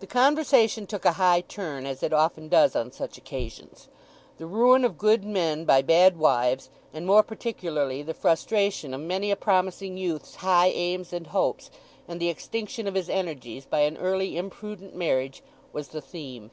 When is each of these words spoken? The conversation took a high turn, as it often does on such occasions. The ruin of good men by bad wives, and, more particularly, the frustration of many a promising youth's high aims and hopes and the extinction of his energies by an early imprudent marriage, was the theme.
The 0.00 0.06
conversation 0.06 0.86
took 0.86 1.04
a 1.04 1.12
high 1.20 1.42
turn, 1.42 1.84
as 1.84 2.02
it 2.02 2.14
often 2.14 2.48
does 2.48 2.74
on 2.74 2.90
such 2.90 3.18
occasions. 3.18 3.86
The 4.38 4.46
ruin 4.46 4.82
of 4.82 4.96
good 4.96 5.24
men 5.26 5.66
by 5.66 5.82
bad 5.82 6.16
wives, 6.16 6.70
and, 6.94 7.04
more 7.06 7.22
particularly, 7.22 8.02
the 8.02 8.14
frustration 8.14 8.94
of 8.94 9.02
many 9.02 9.30
a 9.30 9.36
promising 9.36 9.98
youth's 9.98 10.36
high 10.36 10.68
aims 10.68 11.12
and 11.12 11.26
hopes 11.26 11.70
and 12.08 12.18
the 12.18 12.30
extinction 12.30 12.86
of 12.86 12.94
his 12.94 13.10
energies 13.10 13.66
by 13.66 13.80
an 13.80 13.98
early 13.98 14.38
imprudent 14.38 14.96
marriage, 14.96 15.42
was 15.70 15.88
the 15.88 16.00
theme. 16.00 16.50